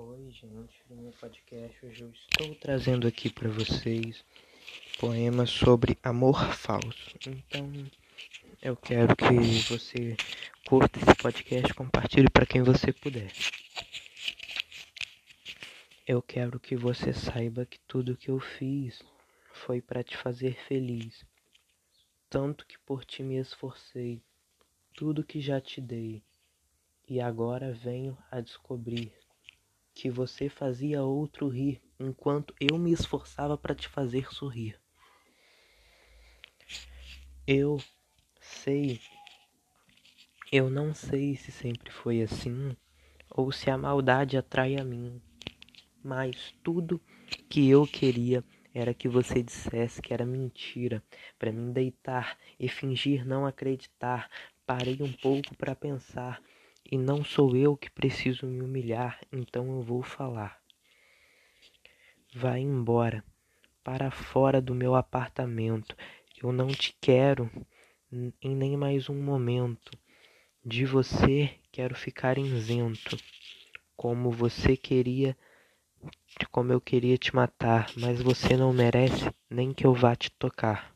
Oi, 0.00 0.30
gente, 0.30 0.80
no 0.88 0.94
meu 0.94 1.10
podcast 1.10 1.84
hoje 1.84 2.04
eu 2.04 2.10
estou 2.12 2.54
trazendo 2.54 3.08
aqui 3.08 3.28
para 3.28 3.48
vocês 3.48 4.24
poemas 5.00 5.50
sobre 5.50 5.98
amor 6.04 6.54
falso. 6.54 7.18
Então, 7.26 7.68
eu 8.62 8.76
quero 8.76 9.16
que 9.16 9.34
você 9.68 10.16
curta 10.68 11.00
esse 11.00 11.16
podcast, 11.16 11.74
compartilhe 11.74 12.30
para 12.30 12.46
quem 12.46 12.62
você 12.62 12.92
puder. 12.92 13.32
Eu 16.06 16.22
quero 16.22 16.60
que 16.60 16.76
você 16.76 17.12
saiba 17.12 17.66
que 17.66 17.80
tudo 17.80 18.16
que 18.16 18.30
eu 18.30 18.38
fiz 18.38 19.02
foi 19.52 19.82
para 19.82 20.04
te 20.04 20.16
fazer 20.16 20.54
feliz. 20.68 21.26
Tanto 22.30 22.64
que 22.66 22.78
por 22.78 23.04
ti 23.04 23.24
me 23.24 23.36
esforcei, 23.36 24.22
tudo 24.94 25.24
que 25.24 25.40
já 25.40 25.60
te 25.60 25.80
dei. 25.80 26.22
E 27.08 27.20
agora 27.20 27.72
venho 27.72 28.16
a 28.30 28.40
descobrir 28.40 29.12
que 29.98 30.08
você 30.08 30.48
fazia 30.48 31.02
outro 31.02 31.48
rir 31.48 31.82
enquanto 31.98 32.54
eu 32.60 32.78
me 32.78 32.92
esforçava 32.92 33.58
para 33.58 33.74
te 33.74 33.88
fazer 33.88 34.32
sorrir. 34.32 34.78
Eu 37.44 37.82
sei, 38.40 39.00
eu 40.52 40.70
não 40.70 40.94
sei 40.94 41.34
se 41.34 41.50
sempre 41.50 41.90
foi 41.90 42.22
assim 42.22 42.76
ou 43.28 43.50
se 43.50 43.70
a 43.70 43.76
maldade 43.76 44.36
atrai 44.36 44.76
a 44.76 44.84
mim, 44.84 45.20
mas 46.00 46.54
tudo 46.62 47.00
que 47.50 47.68
eu 47.68 47.84
queria 47.84 48.44
era 48.72 48.94
que 48.94 49.08
você 49.08 49.42
dissesse 49.42 50.00
que 50.00 50.14
era 50.14 50.24
mentira, 50.24 51.02
para 51.36 51.50
mim 51.50 51.72
deitar 51.72 52.38
e 52.56 52.68
fingir 52.68 53.26
não 53.26 53.44
acreditar. 53.44 54.30
Parei 54.64 54.98
um 55.00 55.12
pouco 55.12 55.56
para 55.56 55.74
pensar 55.74 56.40
e 56.90 56.96
não 56.96 57.22
sou 57.22 57.54
eu 57.54 57.76
que 57.76 57.90
preciso 57.90 58.46
me 58.46 58.62
humilhar, 58.62 59.20
então 59.30 59.76
eu 59.76 59.82
vou 59.82 60.02
falar. 60.02 60.58
Vai 62.34 62.60
embora, 62.60 63.22
para 63.84 64.10
fora 64.10 64.60
do 64.60 64.74
meu 64.74 64.94
apartamento. 64.94 65.96
Eu 66.42 66.52
não 66.52 66.68
te 66.68 66.96
quero 67.00 67.50
em 68.12 68.54
nem 68.54 68.76
mais 68.76 69.08
um 69.08 69.22
momento. 69.22 69.98
De 70.64 70.84
você 70.84 71.54
quero 71.72 71.94
ficar 71.94 72.36
isento, 72.36 73.16
como 73.96 74.30
você 74.30 74.76
queria, 74.76 75.36
como 76.50 76.72
eu 76.72 76.80
queria 76.80 77.16
te 77.16 77.34
matar, 77.34 77.90
mas 77.96 78.20
você 78.20 78.56
não 78.56 78.72
merece 78.72 79.30
nem 79.48 79.72
que 79.72 79.86
eu 79.86 79.94
vá 79.94 80.14
te 80.14 80.30
tocar. 80.32 80.94